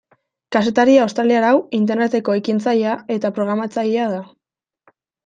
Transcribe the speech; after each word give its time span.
Kazetari 0.55 0.95
australiar 1.01 1.45
hau 1.49 1.59
Interneteko 1.79 2.37
ekintzailea 2.37 2.95
eta 3.17 3.31
programatzailea 3.37 4.09
da. 4.15 4.23